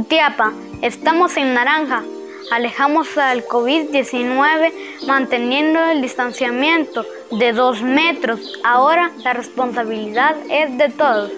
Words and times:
Jutiapa, 0.00 0.54
estamos 0.80 1.36
en 1.36 1.52
naranja. 1.52 2.02
Alejamos 2.50 3.18
al 3.18 3.44
COVID-19 3.44 4.72
manteniendo 5.06 5.78
el 5.90 6.00
distanciamiento 6.00 7.04
de 7.30 7.52
dos 7.52 7.82
metros. 7.82 8.58
Ahora 8.64 9.10
la 9.22 9.34
responsabilidad 9.34 10.36
es 10.48 10.78
de 10.78 10.88
todos. 10.88 11.30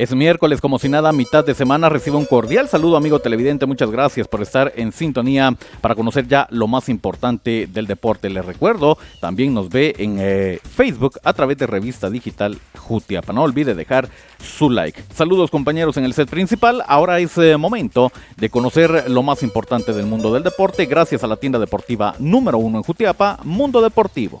Es 0.00 0.14
miércoles, 0.14 0.62
como 0.62 0.78
si 0.78 0.88
nada, 0.88 1.12
mitad 1.12 1.44
de 1.44 1.52
semana. 1.52 1.90
Recibo 1.90 2.16
un 2.16 2.24
cordial 2.24 2.70
saludo, 2.70 2.96
amigo 2.96 3.18
televidente. 3.18 3.66
Muchas 3.66 3.90
gracias 3.90 4.26
por 4.26 4.40
estar 4.40 4.72
en 4.74 4.92
sintonía 4.92 5.54
para 5.82 5.94
conocer 5.94 6.26
ya 6.26 6.48
lo 6.50 6.66
más 6.68 6.88
importante 6.88 7.68
del 7.70 7.86
deporte. 7.86 8.30
Les 8.30 8.42
recuerdo, 8.42 8.96
también 9.20 9.52
nos 9.52 9.68
ve 9.68 9.94
en 9.98 10.16
eh, 10.18 10.58
Facebook 10.64 11.20
a 11.22 11.34
través 11.34 11.58
de 11.58 11.66
revista 11.66 12.08
digital 12.08 12.56
Jutiapa. 12.78 13.34
No 13.34 13.42
olvide 13.42 13.74
dejar 13.74 14.08
su 14.42 14.70
like. 14.70 15.02
Saludos, 15.14 15.50
compañeros, 15.50 15.98
en 15.98 16.06
el 16.06 16.14
set 16.14 16.30
principal. 16.30 16.82
Ahora 16.86 17.18
es 17.18 17.36
eh, 17.36 17.58
momento 17.58 18.10
de 18.38 18.48
conocer 18.48 19.10
lo 19.10 19.22
más 19.22 19.42
importante 19.42 19.92
del 19.92 20.06
mundo 20.06 20.32
del 20.32 20.42
deporte, 20.42 20.86
gracias 20.86 21.24
a 21.24 21.26
la 21.26 21.36
tienda 21.36 21.58
deportiva 21.58 22.14
número 22.18 22.56
uno 22.56 22.78
en 22.78 22.84
Jutiapa, 22.84 23.38
Mundo 23.44 23.82
Deportivo. 23.82 24.40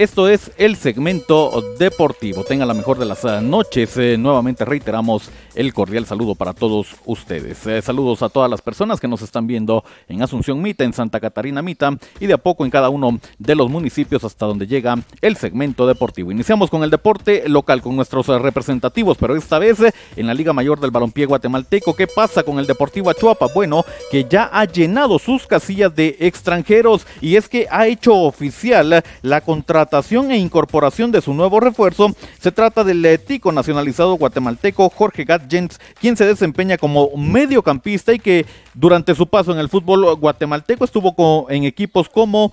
Esto 0.00 0.28
es 0.28 0.50
el 0.56 0.76
segmento 0.76 1.62
deportivo. 1.78 2.42
Tenga 2.42 2.64
la 2.64 2.72
mejor 2.72 2.98
de 2.98 3.04
las 3.04 3.22
eh, 3.22 3.42
noches. 3.42 3.98
Eh, 3.98 4.16
nuevamente 4.16 4.64
reiteramos 4.64 5.30
el 5.54 5.74
cordial 5.74 6.06
saludo 6.06 6.34
para 6.34 6.54
todos 6.54 6.96
ustedes. 7.04 7.66
Eh, 7.66 7.82
saludos 7.82 8.22
a 8.22 8.30
todas 8.30 8.50
las 8.50 8.62
personas 8.62 8.98
que 8.98 9.06
nos 9.06 9.20
están 9.20 9.46
viendo 9.46 9.84
en 10.08 10.22
Asunción 10.22 10.62
Mita, 10.62 10.84
en 10.84 10.94
Santa 10.94 11.20
Catarina 11.20 11.60
Mita 11.60 11.98
y 12.18 12.24
de 12.24 12.32
a 12.32 12.38
poco 12.38 12.64
en 12.64 12.70
cada 12.70 12.88
uno 12.88 13.20
de 13.38 13.54
los 13.54 13.68
municipios 13.68 14.24
hasta 14.24 14.46
donde 14.46 14.66
llega 14.66 14.94
el 15.20 15.36
segmento 15.36 15.86
deportivo. 15.86 16.32
Iniciamos 16.32 16.70
con 16.70 16.82
el 16.82 16.88
deporte 16.88 17.46
local 17.46 17.82
con 17.82 17.94
nuestros 17.94 18.26
representativos, 18.28 19.18
pero 19.18 19.36
esta 19.36 19.58
vez 19.58 19.80
en 20.16 20.26
la 20.26 20.32
Liga 20.32 20.54
Mayor 20.54 20.80
del 20.80 20.92
Balompié 20.92 21.26
Guatemalteco. 21.26 21.94
¿Qué 21.94 22.06
pasa 22.06 22.42
con 22.42 22.58
el 22.58 22.66
Deportivo 22.66 23.10
Achuapa? 23.10 23.48
Bueno, 23.54 23.84
que 24.10 24.24
ya 24.24 24.48
ha 24.50 24.64
llenado 24.64 25.18
sus 25.18 25.46
casillas 25.46 25.94
de 25.94 26.16
extranjeros 26.20 27.06
y 27.20 27.36
es 27.36 27.50
que 27.50 27.66
ha 27.70 27.86
hecho 27.86 28.14
oficial 28.14 29.04
la 29.20 29.40
contratación 29.42 29.89
e 30.30 30.36
incorporación 30.36 31.10
de 31.10 31.20
su 31.20 31.34
nuevo 31.34 31.58
refuerzo, 31.58 32.14
se 32.38 32.52
trata 32.52 32.84
del 32.84 33.18
tico 33.26 33.50
nacionalizado 33.50 34.14
guatemalteco 34.14 34.88
Jorge 34.88 35.24
Gatjens, 35.24 35.80
quien 36.00 36.16
se 36.16 36.26
desempeña 36.26 36.78
como 36.78 37.10
mediocampista 37.16 38.12
y 38.12 38.20
que 38.20 38.46
durante 38.74 39.14
su 39.14 39.26
paso 39.26 39.52
en 39.52 39.58
el 39.58 39.68
fútbol 39.68 40.14
guatemalteco 40.16 40.84
estuvo 40.84 41.46
en 41.50 41.64
equipos 41.64 42.08
como 42.08 42.52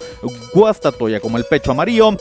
Guastatoya, 0.54 1.20
como 1.20 1.38
el 1.38 1.46
Pecho 1.46 1.72
Amarillo, 1.72 2.18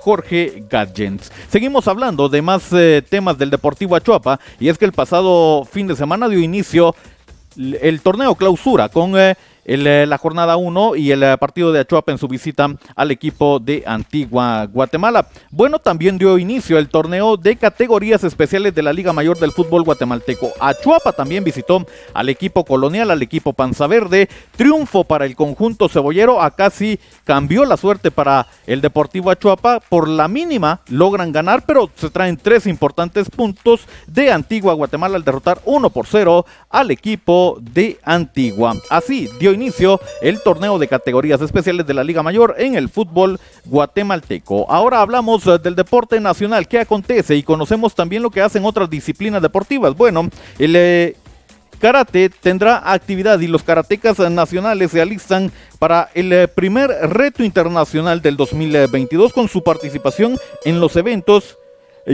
Jorge 0.00 0.64
Gatjens. 0.68 1.32
Seguimos 1.48 1.88
hablando 1.88 2.28
de 2.28 2.42
más 2.42 2.70
eh, 2.72 3.02
temas 3.08 3.38
del 3.38 3.50
Deportivo 3.50 3.96
Achuapa 3.96 4.38
y 4.60 4.68
es 4.68 4.76
que 4.76 4.84
el 4.84 4.92
pasado 4.92 5.64
fin 5.64 5.86
de 5.86 5.96
semana 5.96 6.28
dio 6.28 6.40
inicio 6.40 6.94
el 7.56 8.00
torneo 8.02 8.34
clausura 8.34 8.88
con 8.88 9.18
eh, 9.18 9.34
eh, 9.68 10.06
la 10.06 10.16
jornada 10.16 10.56
1 10.56 10.96
y 10.96 11.10
el 11.10 11.22
eh, 11.22 11.36
partido 11.36 11.72
de 11.72 11.80
Achuapa 11.80 12.10
en 12.10 12.16
su 12.16 12.26
visita 12.26 12.68
al 12.96 13.10
equipo 13.10 13.58
de 13.58 13.82
Antigua 13.86 14.64
Guatemala. 14.64 15.28
Bueno, 15.50 15.78
también 15.78 16.16
dio 16.16 16.38
inicio 16.38 16.78
el 16.78 16.88
torneo 16.88 17.36
de 17.36 17.56
categorías 17.56 18.24
especiales 18.24 18.74
de 18.74 18.82
la 18.82 18.94
Liga 18.94 19.12
Mayor 19.12 19.38
del 19.38 19.52
Fútbol 19.52 19.82
Guatemalteco. 19.82 20.52
Achuapa 20.58 21.12
también 21.12 21.44
visitó 21.44 21.86
al 22.14 22.30
equipo 22.30 22.64
colonial, 22.64 23.10
al 23.10 23.20
equipo 23.20 23.52
Panza 23.52 23.86
Verde. 23.86 24.30
Triunfo 24.56 25.04
para 25.04 25.26
el 25.26 25.36
conjunto 25.36 25.90
cebollero. 25.90 26.40
Acá 26.40 26.70
sí 26.70 26.98
cambió 27.24 27.66
la 27.66 27.76
suerte 27.76 28.10
para 28.10 28.46
el 28.66 28.80
Deportivo 28.80 29.30
Achuapa. 29.30 29.80
Por 29.80 30.08
la 30.08 30.28
mínima 30.28 30.80
logran 30.88 31.30
ganar, 31.30 31.64
pero 31.66 31.90
se 31.94 32.08
traen 32.08 32.38
tres 32.38 32.66
importantes 32.66 33.28
puntos 33.28 33.82
de 34.06 34.32
Antigua 34.32 34.72
Guatemala 34.72 35.16
al 35.16 35.24
derrotar 35.24 35.60
1 35.66 35.90
por 35.90 36.06
0 36.06 36.46
al 36.70 36.90
equipo 36.90 37.58
de 37.60 37.98
Antigua. 38.02 38.74
Así 38.88 39.28
dio 39.38 39.57
inicio 39.58 40.00
el 40.22 40.40
torneo 40.40 40.78
de 40.78 40.88
categorías 40.88 41.40
especiales 41.40 41.86
de 41.86 41.94
la 41.94 42.04
Liga 42.04 42.22
Mayor 42.22 42.54
en 42.58 42.76
el 42.76 42.88
fútbol 42.88 43.38
guatemalteco. 43.64 44.70
Ahora 44.70 45.00
hablamos 45.00 45.46
eh, 45.46 45.58
del 45.58 45.74
deporte 45.74 46.20
nacional, 46.20 46.68
qué 46.68 46.80
acontece 46.80 47.34
y 47.34 47.42
conocemos 47.42 47.94
también 47.94 48.22
lo 48.22 48.30
que 48.30 48.42
hacen 48.42 48.64
otras 48.64 48.88
disciplinas 48.88 49.42
deportivas. 49.42 49.96
Bueno, 49.96 50.28
el 50.58 50.76
eh, 50.76 51.16
karate 51.80 52.30
tendrá 52.30 52.92
actividad 52.92 53.40
y 53.40 53.48
los 53.48 53.62
karatecas 53.62 54.18
nacionales 54.30 54.92
se 54.92 55.00
alistan 55.00 55.50
para 55.78 56.08
el 56.14 56.32
eh, 56.32 56.48
primer 56.48 56.90
reto 56.90 57.42
internacional 57.42 58.22
del 58.22 58.36
2022 58.36 59.32
con 59.32 59.48
su 59.48 59.62
participación 59.62 60.38
en 60.64 60.80
los 60.80 60.96
eventos 60.96 61.58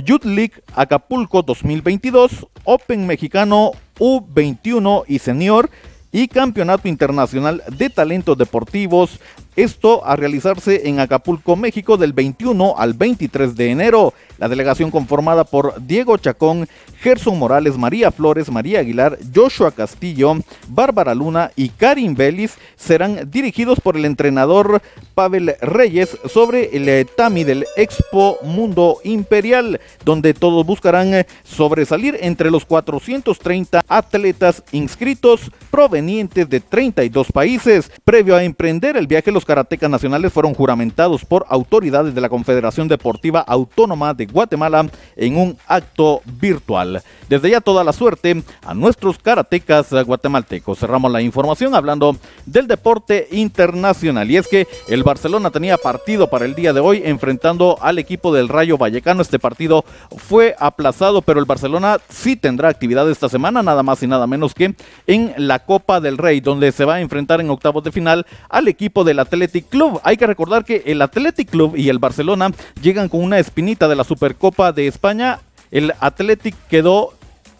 Youth 0.03 0.25
League 0.25 0.55
Acapulco 0.75 1.43
2022, 1.43 2.47
Open 2.65 3.07
Mexicano 3.07 3.73
U21 3.99 5.05
y 5.07 5.19
Senior 5.19 5.71
y 6.15 6.29
Campeonato 6.29 6.87
Internacional 6.87 7.65
de 7.77 7.91
Talentos 7.91 8.39
Deportivos. 8.39 9.19
Esto 9.57 10.07
a 10.07 10.15
realizarse 10.15 10.89
en 10.89 11.01
Acapulco, 11.01 11.57
México, 11.57 11.97
del 11.97 12.13
21 12.13 12.77
al 12.79 12.95
23 12.95 13.57
de 13.57 13.71
enero. 13.73 14.15
La 14.39 14.49
delegación 14.49 14.91
conformada 14.91 15.45
por 15.45 15.75
Diego 15.87 16.17
Chacón, 16.17 16.69
Gerson 17.01 17.39
Morales, 17.39 17.77
María 17.77 18.11
Flores, 18.11 18.51
María 18.51 18.81
Aguilar, 18.81 19.19
Joshua 19.35 19.71
Castillo, 19.71 20.37
Bárbara 20.69 21.15
Luna 21.15 21.51
y 21.55 21.69
Karin 21.69 22.15
Vélez 22.15 22.57
serán 22.77 23.31
dirigidos 23.31 23.81
por 23.81 23.97
el 23.97 24.05
entrenador 24.05 24.83
Pavel 25.15 25.55
Reyes 25.61 26.19
sobre 26.27 26.77
el 26.77 27.07
TAMI 27.07 27.45
del 27.45 27.67
Expo 27.77 28.39
Mundo 28.43 28.99
Imperial, 29.05 29.81
donde 30.05 30.35
todos 30.35 30.67
buscarán 30.67 31.27
sobresalir 31.45 32.19
entre 32.21 32.51
los 32.51 32.65
430 32.65 33.85
atletas 33.87 34.63
inscritos 34.73 35.51
provenientes 35.71 36.49
de 36.49 36.61
32 36.61 37.31
países. 37.33 37.91
Previo 38.05 38.35
a 38.37 38.45
emprender 38.45 38.97
el 38.97 39.07
viaje, 39.07 39.31
los 39.31 39.45
karatecas 39.45 39.91
nacionales 39.91 40.33
fueron 40.33 40.55
juramentados 40.55 41.25
por 41.25 41.47
autoridades 41.49 42.15
de 42.15 42.21
la 42.21 42.29
Confederación 42.29 42.89
Deportiva 42.89 43.41
Autónoma 43.41 44.15
de 44.15 44.24
Guatemala 44.27 44.89
en 45.17 45.37
un 45.37 45.57
acto 45.67 46.23
virtual. 46.25 47.03
Desde 47.29 47.51
ya 47.51 47.61
toda 47.61 47.85
la 47.85 47.93
suerte 47.93 48.43
a 48.63 48.75
nuestros 48.75 49.19
karatecas 49.19 49.91
guatemaltecos. 50.05 50.79
Cerramos 50.79 51.11
la 51.11 51.23
información 51.23 51.75
hablando 51.75 52.17
del 52.47 52.67
deporte 52.67 53.29
internacional. 53.31 54.31
Y 54.31 54.37
es 54.37 54.49
que 54.49 54.67
el 54.89 55.03
Barcelona 55.03 55.51
tenía 55.51 55.79
partido 55.79 56.29
para 56.29 56.45
el 56.45 56.55
día 56.55 56.73
de 56.73 56.81
hoy 56.81 57.03
enfrentando 57.05 57.79
al 57.81 57.99
equipo 57.99 58.35
del 58.35 58.49
Rayo 58.49 58.79
Vallecano. 58.79 59.23
Este 59.23 59.39
partido 59.39 59.85
fue 60.17 60.55
aplazado, 60.59 61.23
pero 61.23 61.41
el 61.41 61.47
Barcelona 61.47 61.99
sí 62.09 62.37
tendrá 62.37 62.69
actividad 62.69 63.11
esta 63.11 63.29
semana, 63.29 63.63
nada 63.63 63.83
más 63.83 64.03
y 64.03 64.07
nada 64.07 64.27
menos 64.27 64.55
que 64.55 64.75
en 65.07 65.35
la 65.37 65.61
Copa 65.61 66.01
del 66.01 66.19
Rey, 66.19 66.41
donde 66.41 66.73
se 66.73 66.85
va 66.85 66.97
a 66.97 67.01
enfrentar 67.01 67.41
en 67.41 67.51
octavos 67.51 67.85
de 67.85 67.93
final 67.93 68.27
al 68.49 68.69
equipo 68.69 69.05
del 69.05 69.19
Athletic 69.19 69.69
Club. 69.69 70.01
Hay 70.05 70.17
que 70.17 70.27
recordar 70.27 70.65
que 70.65 70.83
el 70.87 71.03
Athletic 71.03 71.51
Club 71.51 71.77
y 71.77 71.89
el 71.89 71.99
Barcelona 71.99 72.53
llegan 72.81 73.09
con 73.09 73.23
una 73.23 73.39
espinita 73.39 73.89
de 73.89 73.97
la 73.97 74.05
Supercopa 74.15 74.71
de 74.71 74.87
España 74.87 75.41
el 75.73 75.93
Athletic 75.99 76.55
quedó 76.69 77.15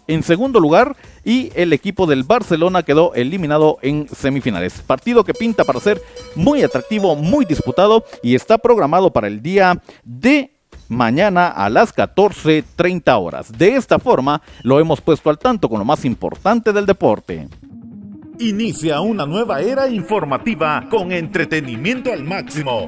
en 0.07 0.23
segundo 0.23 0.61
lugar 0.61 0.95
y 1.25 1.51
el 1.53 1.73
equipo 1.73 2.07
del 2.07 2.23
Barcelona 2.23 2.83
quedó 2.83 3.13
eliminado 3.13 3.77
en 3.81 4.07
semifinales. 4.07 4.79
Partido 4.79 5.25
que 5.25 5.33
pinta 5.33 5.65
para 5.65 5.81
ser 5.81 6.01
muy 6.33 6.63
atractivo, 6.63 7.17
muy 7.17 7.43
disputado 7.43 8.05
y 8.23 8.35
está 8.35 8.57
programado 8.57 9.11
para 9.11 9.27
el 9.27 9.41
día 9.41 9.81
de 10.05 10.51
mañana 10.87 11.49
a 11.49 11.69
las 11.69 11.93
14.30 11.93 13.21
horas. 13.21 13.51
De 13.51 13.75
esta 13.75 13.99
forma 13.99 14.41
lo 14.63 14.79
hemos 14.79 15.01
puesto 15.01 15.29
al 15.29 15.37
tanto 15.37 15.67
con 15.67 15.79
lo 15.79 15.85
más 15.85 16.05
importante 16.05 16.71
del 16.71 16.85
deporte. 16.85 17.49
Inicia 18.39 19.01
una 19.01 19.25
nueva 19.25 19.59
era 19.59 19.89
informativa 19.89 20.87
con 20.89 21.11
entretenimiento 21.11 22.13
al 22.13 22.23
máximo. 22.23 22.87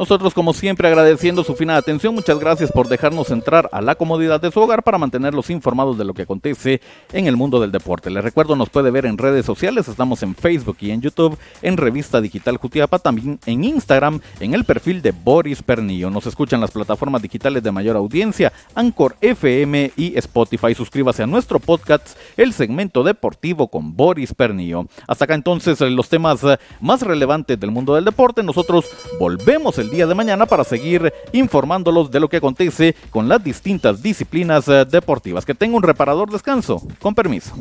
Nosotros 0.00 0.32
como 0.32 0.54
siempre 0.54 0.88
agradeciendo 0.88 1.44
su 1.44 1.54
fina 1.54 1.76
atención, 1.76 2.14
muchas 2.14 2.38
gracias 2.38 2.72
por 2.72 2.88
dejarnos 2.88 3.30
entrar 3.30 3.68
a 3.70 3.82
la 3.82 3.96
comodidad 3.96 4.40
de 4.40 4.50
su 4.50 4.58
hogar 4.58 4.82
para 4.82 4.96
mantenerlos 4.96 5.50
informados 5.50 5.98
de 5.98 6.06
lo 6.06 6.14
que 6.14 6.22
acontece 6.22 6.80
en 7.12 7.26
el 7.26 7.36
mundo 7.36 7.60
del 7.60 7.70
deporte. 7.70 8.08
Les 8.08 8.24
recuerdo, 8.24 8.56
nos 8.56 8.70
puede 8.70 8.90
ver 8.90 9.04
en 9.04 9.18
redes 9.18 9.44
sociales, 9.44 9.88
estamos 9.88 10.22
en 10.22 10.34
Facebook 10.34 10.78
y 10.80 10.90
en 10.90 11.02
YouTube, 11.02 11.36
en 11.60 11.76
Revista 11.76 12.22
Digital 12.22 12.56
Jutiapa, 12.56 12.98
también 12.98 13.38
en 13.44 13.62
Instagram, 13.62 14.22
en 14.40 14.54
el 14.54 14.64
perfil 14.64 15.02
de 15.02 15.12
Boris 15.12 15.62
Pernillo. 15.62 16.08
Nos 16.08 16.24
escuchan 16.24 16.62
las 16.62 16.70
plataformas 16.70 17.20
digitales 17.20 17.62
de 17.62 17.70
mayor 17.70 17.98
audiencia, 17.98 18.54
Anchor 18.74 19.16
FM 19.20 19.92
y 19.98 20.16
Spotify. 20.16 20.74
Suscríbase 20.74 21.24
a 21.24 21.26
nuestro 21.26 21.60
podcast, 21.60 22.16
el 22.38 22.54
segmento 22.54 23.02
deportivo 23.02 23.68
con 23.68 23.94
Boris 23.94 24.32
Pernillo. 24.32 24.86
Hasta 25.06 25.26
acá 25.26 25.34
entonces 25.34 25.78
los 25.82 26.08
temas 26.08 26.40
más 26.80 27.02
relevantes 27.02 27.60
del 27.60 27.70
mundo 27.70 27.94
del 27.96 28.06
deporte. 28.06 28.42
Nosotros 28.42 28.86
volvemos 29.18 29.76
el 29.76 29.89
día 29.90 30.06
de 30.06 30.14
mañana 30.14 30.46
para 30.46 30.64
seguir 30.64 31.12
informándolos 31.32 32.10
de 32.10 32.20
lo 32.20 32.28
que 32.28 32.38
acontece 32.38 32.94
con 33.10 33.28
las 33.28 33.42
distintas 33.42 34.02
disciplinas 34.02 34.68
eh, 34.68 34.84
deportivas. 34.84 35.44
Que 35.44 35.54
tenga 35.54 35.76
un 35.76 35.82
reparador 35.82 36.30
descanso. 36.30 36.82
Con 37.00 37.14
permiso. 37.14 37.54